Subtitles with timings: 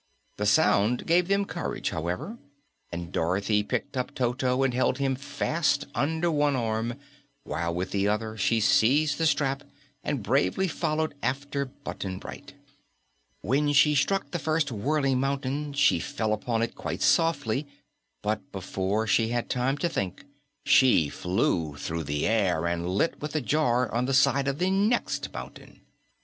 [0.37, 2.39] The sound gave them courage, however,
[2.91, 6.95] and Dorothy picked up Toto and held him fast under one arm
[7.43, 9.61] while with the other hand she seized the strap
[10.03, 12.55] and bravely followed after Button Bright.
[13.41, 17.67] When she struck the first whirling mountain, she fell upon it quite softly,
[18.23, 20.25] but before she had time to think,
[20.65, 24.71] she flew through the air and lit with a jar on the side of the
[24.71, 25.81] next mountain.